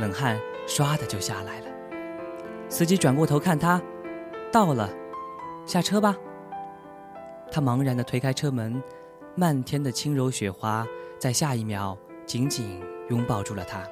[0.00, 0.36] 冷汗
[0.66, 1.66] 唰的就下来了。
[2.68, 3.80] 司机转过头看他，
[4.50, 4.90] 到了，
[5.64, 6.16] 下车吧。
[7.52, 8.82] 他茫然的推开车门，
[9.36, 10.84] 漫天的轻柔雪花。
[11.18, 11.96] 在下一秒，
[12.26, 13.86] 紧紧拥抱住了他。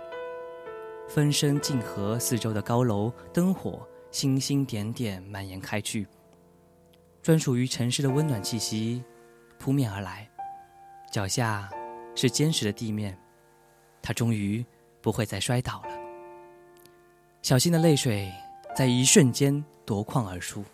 [1.08, 6.06] 风声静和，四周的高楼、灯火、星星点点蔓延开去。
[7.22, 9.02] 专属于城市的温暖气息
[9.58, 10.28] 扑面而来，
[11.10, 11.70] 脚下
[12.14, 13.16] 是坚实的地面，
[14.00, 14.64] 他终于
[15.00, 15.88] 不会再摔倒了。
[17.42, 18.32] 小心的泪水
[18.74, 20.64] 在一瞬间夺眶而出。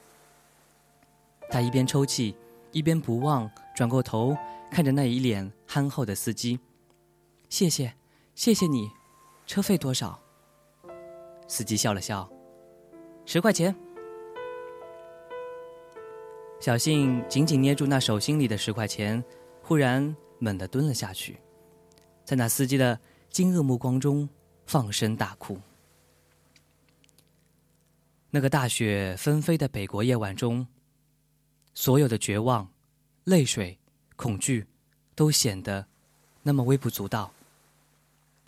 [1.51, 2.34] 他一边抽泣，
[2.72, 4.36] 一边不忘转过头。
[4.71, 6.59] 看着那一脸憨厚的司机，
[7.49, 7.93] 谢谢，
[8.35, 8.89] 谢谢你，
[9.47, 10.21] 车费多少？
[11.49, 12.31] 司机笑了笑，
[13.25, 13.75] 十块钱。
[16.61, 19.23] 小信紧紧捏住那手心里的十块钱，
[19.62, 21.41] 忽然猛地蹲了下去，
[22.25, 23.01] 在那司机的
[23.31, 24.29] 惊愕目光中
[24.66, 25.59] 放声大哭。
[28.31, 30.66] 那个大雪纷飞的北国夜晚中，
[31.75, 32.71] 所有的绝望、
[33.25, 33.79] 泪水。
[34.19, 34.66] 恐惧，
[35.14, 35.87] 都显得
[36.43, 37.33] 那么微不足道。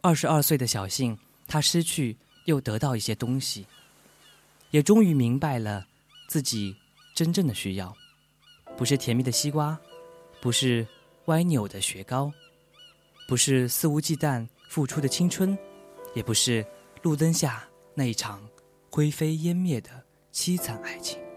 [0.01, 1.17] 二十二岁的小信，
[1.47, 2.17] 他失去
[2.47, 3.67] 又得到一些东西，
[4.73, 5.87] 也终于明白了
[6.27, 6.77] 自己
[7.15, 7.97] 真正的需要，
[8.77, 9.79] 不是甜蜜的西瓜，
[10.41, 10.85] 不是
[11.27, 12.33] 歪扭的雪糕，
[13.29, 15.57] 不是肆无忌惮付出的青春，
[16.15, 16.67] 也不是
[17.03, 18.43] 路灯下那一场
[18.91, 21.30] 灰飞烟灭的凄惨爱情。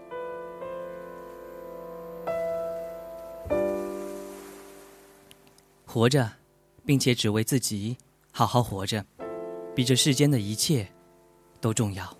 [5.94, 6.28] 活着，
[6.84, 7.96] 并且只为自己
[8.32, 9.06] 好好活着，
[9.76, 10.88] 比这世间的一切
[11.60, 12.18] 都重要。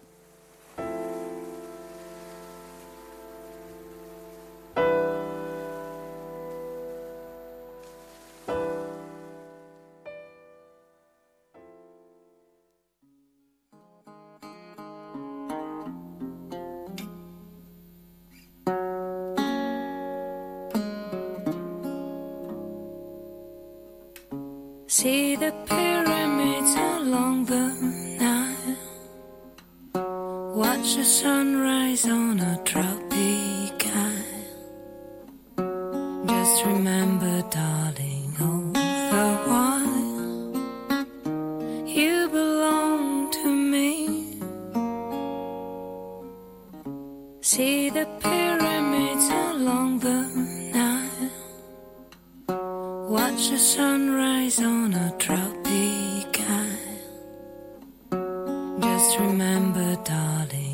[53.15, 57.21] Watch the sunrise on a tropic isle.
[58.81, 60.74] Just remember, darling,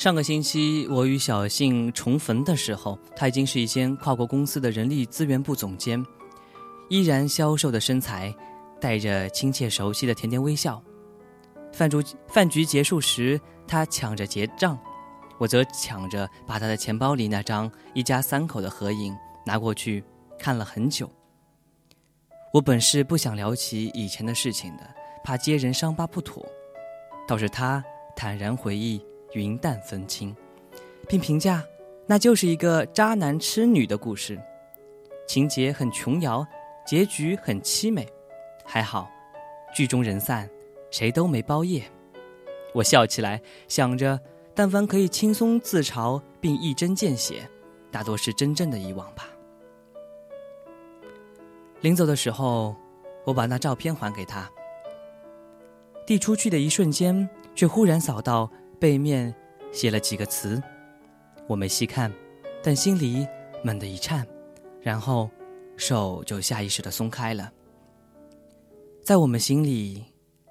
[0.00, 6.02] 上个星期，我与小信重逢的时候，他已经是一间跨国公司的人力资源部总监，
[6.88, 8.34] 依然消瘦的身材，
[8.80, 10.82] 带着亲切熟悉的甜甜微笑。
[11.70, 13.38] 饭局饭局结束时，
[13.68, 14.78] 他抢着结账，
[15.36, 20.02] 我则抢着把他的钱包里那张一家三口的合影拿过去
[20.38, 21.10] 看了很久。
[22.54, 26.42] 我本是不想聊起以前的事情的，怕揭人伤疤不妥，
[27.28, 27.84] 倒是他
[28.16, 28.98] 坦然回忆。
[29.32, 30.34] 云淡风轻，
[31.08, 31.64] 并评价
[32.06, 34.40] 那就是一个渣男痴女的故事，
[35.26, 36.44] 情节很琼瑶，
[36.84, 38.08] 结局很凄美。
[38.64, 39.08] 还好，
[39.74, 40.48] 剧中人散，
[40.90, 41.82] 谁都没包夜。
[42.74, 44.20] 我笑起来，想着
[44.54, 47.48] 但凡可以轻松自嘲并一针见血，
[47.90, 49.28] 大多是真正的遗忘吧。
[51.80, 52.74] 临走的时候，
[53.24, 54.50] 我把那照片还给他，
[56.06, 58.50] 递出去的一瞬间，却忽然扫到。
[58.80, 59.32] 背面
[59.70, 60.60] 写了几个词，
[61.46, 62.10] 我没细看，
[62.62, 63.28] 但心里
[63.62, 64.26] 猛地一颤，
[64.80, 65.30] 然后
[65.76, 67.52] 手就下意识的松开了。
[69.04, 70.02] 在我们心里，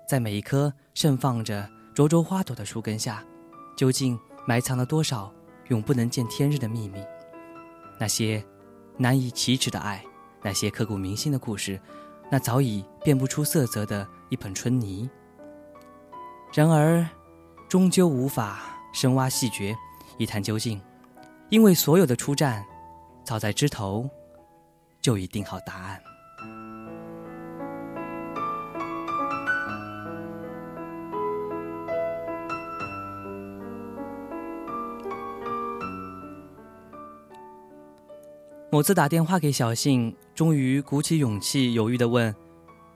[0.07, 3.25] 在每一棵盛放着灼灼花朵的树根下，
[3.75, 5.33] 究竟埋藏了多少
[5.69, 7.03] 永不能见天日的秘密？
[7.99, 8.45] 那些
[8.95, 10.05] 难以启齿的爱，
[10.43, 11.81] 那些刻骨铭心的故事，
[12.29, 15.09] 那早已变不出色泽的一盆春泥。
[16.53, 17.03] 然而。
[17.69, 18.61] 终究无法
[18.91, 19.77] 深挖细掘，
[20.17, 20.81] 一探究竟，
[21.49, 22.65] 因为所有的出战，
[23.23, 24.09] 早在枝头
[24.99, 26.01] 就已定好答案。
[38.71, 42.35] 某次打电话给小信，终于鼓起勇气，犹豫的问：“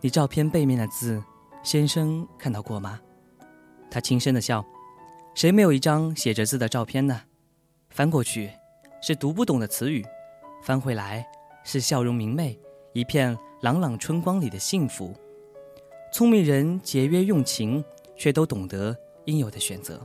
[0.02, 1.24] 你照片背面的字，
[1.62, 3.00] 先生看到过吗？”
[3.94, 4.66] 他轻声的笑，
[5.36, 7.22] 谁没有一张写着字的照片呢？
[7.92, 8.50] 翻过去，
[9.04, 10.02] 是读不懂的词语；
[10.64, 11.24] 翻回来，
[11.64, 12.60] 是笑容明媚、
[12.94, 15.14] 一片朗朗春光里的幸福。
[16.12, 17.86] 聪明人节约用情，
[18.18, 20.02] 却都懂得应有的选择。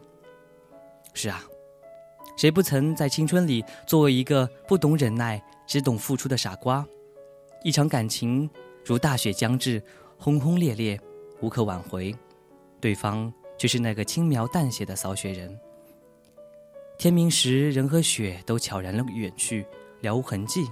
[1.14, 1.42] 是啊，
[2.36, 6.86] 谁不曾在青春里作为一个不懂忍耐、只懂付出的傻瓜？
[7.64, 8.50] 一场感情
[8.84, 9.82] 如大雪将至，
[10.18, 11.00] 轰轰烈烈，
[11.40, 12.14] 无可挽回，
[12.82, 13.32] 对方。
[13.58, 15.58] 就是那个轻描淡写的扫雪人。
[16.96, 19.66] 天明时，人和雪都悄然了远去，
[20.00, 20.66] 了无痕迹。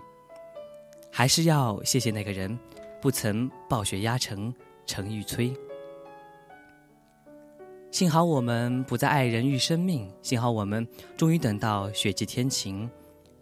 [1.11, 2.59] 还是要谢谢那个人，
[3.01, 4.53] 不曾暴雪压城
[4.87, 5.57] 城欲摧。
[7.91, 12.91] 幸好我们不再爱人欲生命，幸好我们终于等到雪霁天晴，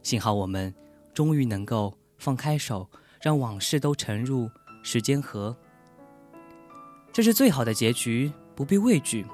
[0.03, 0.72] 幸好我们
[1.12, 2.88] 终于能够放开手，
[3.20, 4.49] 让往事都沉入
[4.82, 5.57] 时间河。
[7.12, 8.30] 这是最好的结局。
[8.55, 9.27] 不必畏惧。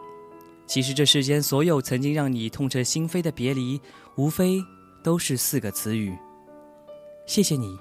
[0.66, 3.80] 其实这世间所有曾经让你痛彻心扉的别离，
[4.16, 4.62] 无非
[5.02, 6.16] 都是四个词语：
[7.26, 7.78] 谢谢你，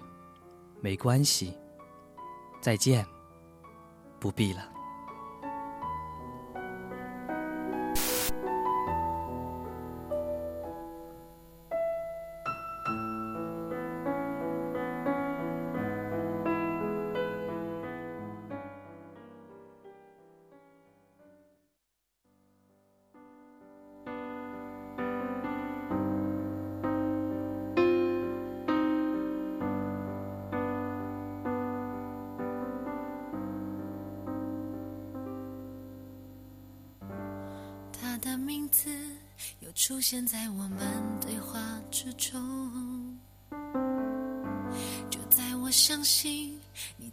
[0.82, 1.54] 没关系，
[2.60, 3.06] 再见，
[4.20, 4.78] 不必了。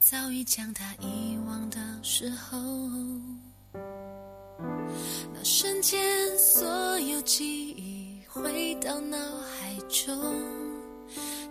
[0.09, 2.57] 早已将他遗忘的时候，
[3.72, 6.00] 那瞬间
[6.38, 10.16] 所有记忆回到脑海中，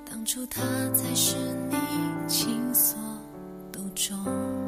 [0.10, 0.62] 当初他
[0.93, 1.36] 才是
[1.70, 1.76] 你
[2.30, 2.97] 情所
[3.74, 4.64] 独钟。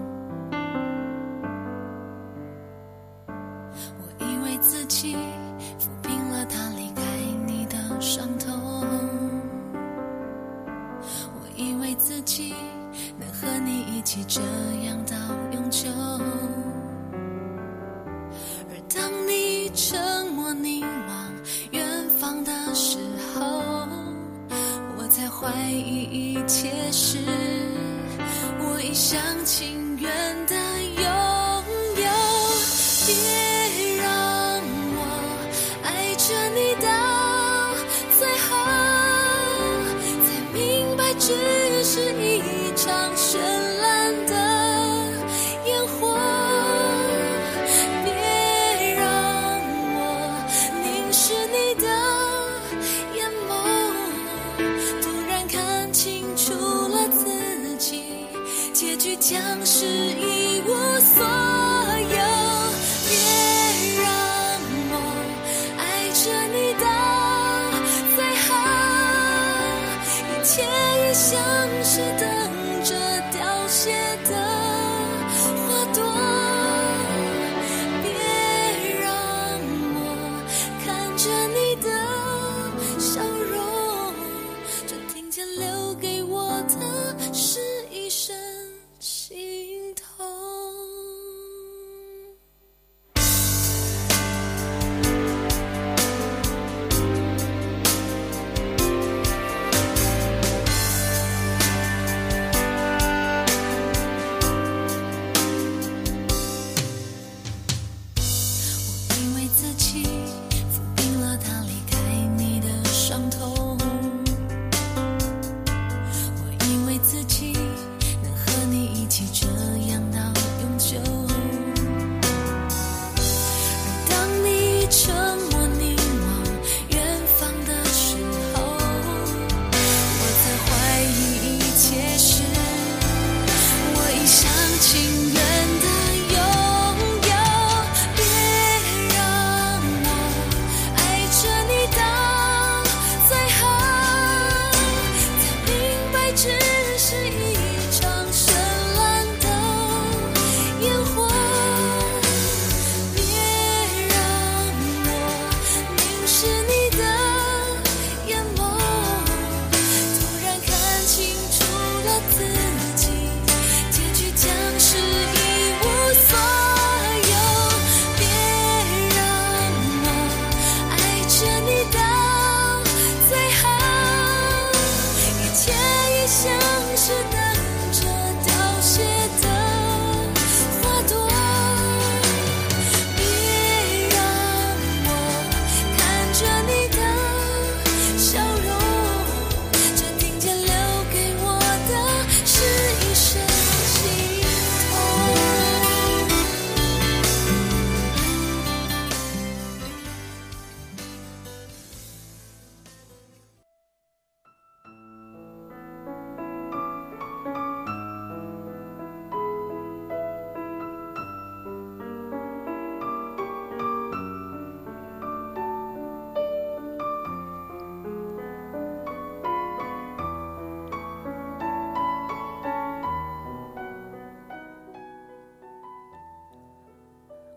[41.19, 41.33] 只
[41.83, 43.76] 是一场绚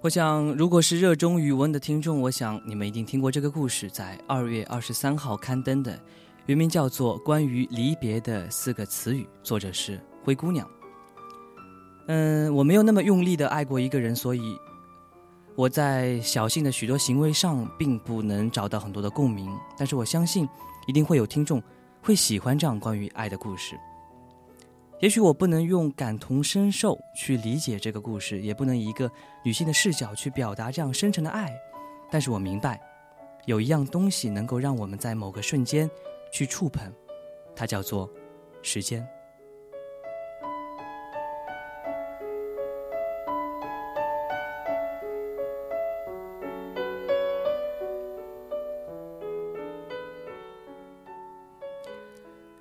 [0.02, 6.00] 我想，如果是热衷语文的听众，我想你们一定听过这个故事，在二月二十三号刊登的，
[6.46, 10.66] 原名叫做《关于离别的四个词语》，作者是灰姑娘。
[12.06, 14.56] 嗯，我没有那么用力的爱过一个人，所以
[15.54, 19.54] 我在小信的许多行为上并不能找到很多的共鸣。
[19.76, 20.48] 但是我相信，
[20.86, 21.62] 一定会有听众
[22.00, 23.78] 会喜欢这样关于爱的故事。
[25.00, 29.10] 也许我不能用感同身受去理解这个故事，也不能以一个
[29.42, 31.50] 女性的视角去表达这样深沉的爱，
[32.10, 32.78] 但是我明白，
[33.46, 35.90] 有一样东西能够让我们在某个瞬间
[36.30, 36.92] 去触碰，
[37.56, 38.10] 它叫做
[38.62, 39.06] 时间。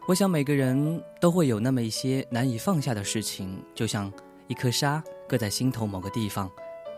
[0.10, 4.12] 我想每个人都会有那么一些难以放下的事情，就像
[4.48, 6.50] 一颗沙搁在心头某个地方，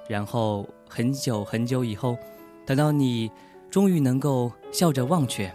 [0.07, 2.17] 然后很久很久以后，
[2.65, 3.29] 等到你
[3.69, 5.53] 终于能够笑着忘却，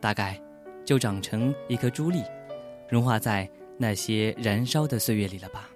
[0.00, 0.40] 大概
[0.82, 2.22] 就长成一颗珠粒，
[2.88, 3.46] 融化在
[3.76, 5.68] 那些燃烧的岁月里了吧。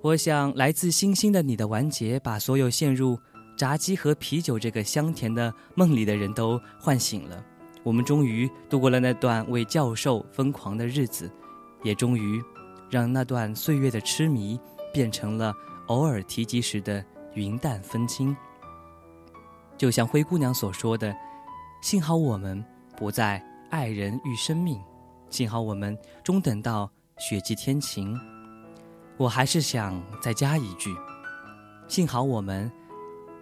[0.00, 3.18] 我想，来自星星的你的完结，把所有陷入
[3.56, 7.44] 炸鸡和啤酒这个香甜的梦里的人都唤醒了。
[7.84, 11.30] 我们终于度过了那段为教授疯狂的日子，
[11.82, 12.42] 也终于
[12.90, 14.58] 让那段岁月的痴迷
[14.92, 15.54] 变成了
[15.88, 17.04] 偶尔提及时的
[17.34, 18.34] 云淡风轻。
[19.76, 21.14] 就像灰姑娘所说的
[21.82, 22.64] ：“幸好我们
[22.96, 24.80] 不再爱人与生命，
[25.28, 28.18] 幸好我们终等到雪霁天晴。”
[29.18, 30.94] 我还是想再加一句
[31.86, 32.70] ：“幸好我们，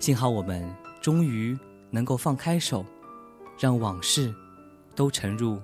[0.01, 0.69] 幸好我们
[1.01, 1.57] 终于
[1.91, 2.85] 能够放开手。”
[3.59, 4.35] 让往事
[4.95, 5.61] 都沉入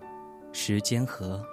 [0.53, 1.45] 时间河。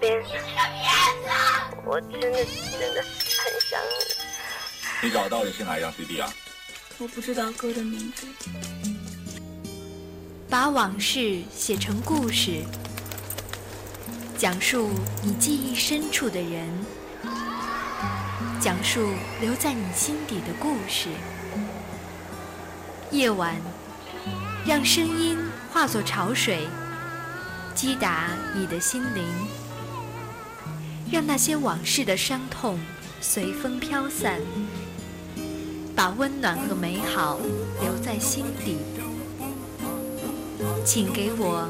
[0.00, 0.20] 边，
[1.84, 2.44] 我真的
[2.78, 5.06] 真的很想你。
[5.06, 6.32] 你找到的是哪一张 CD 啊？
[6.98, 8.26] 我不知道歌的名字。
[10.48, 12.64] 把往事写成故事，
[14.36, 14.90] 讲述
[15.22, 16.68] 你记忆深处的人，
[18.60, 21.08] 讲述留在你心底的故事。
[23.12, 23.54] 夜晚，
[24.66, 25.38] 让声音
[25.72, 26.66] 化作潮水，
[27.74, 29.24] 击打你的心灵，
[31.10, 32.78] 让那些往事的伤痛
[33.20, 34.40] 随风飘散，
[35.94, 37.40] 把温暖和美好
[37.82, 38.76] 留在心底。
[40.84, 41.68] 请给我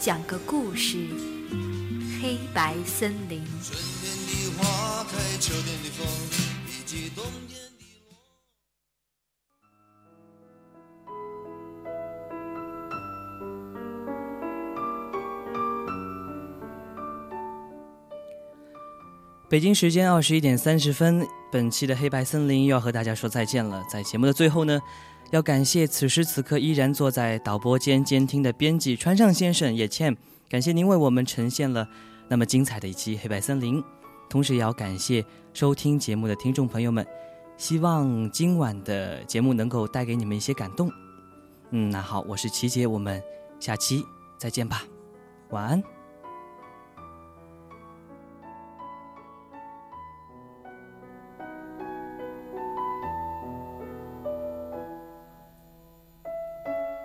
[0.00, 0.96] 讲个故事，
[2.22, 3.40] 《黑白森林》。
[3.62, 6.06] 春天的花开，秋天的风，
[19.58, 23.84] 北京时间二十一点三十分，本期的黑白森林又要和大家说再见了。
[23.90, 24.80] 在节目的最后呢，
[25.32, 30.16] 要感谢此时此刻依然坐在导播间监听的编辑川上先生，也欠
[30.48, 31.84] 感谢您为我们呈现了
[32.28, 33.82] 那么精彩的一期《黑白森林》，
[34.30, 37.04] 同时也要感谢收听节目的听众朋友们。
[37.56, 40.88] 希望今晚的节目能够带给你们一些感动。
[41.72, 43.20] 嗯，那好，我是齐姐，我们
[43.58, 44.04] 下期
[44.38, 44.84] 再见吧，
[45.50, 45.97] 晚安。